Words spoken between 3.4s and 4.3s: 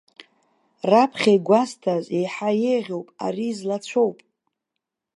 злацәоуп.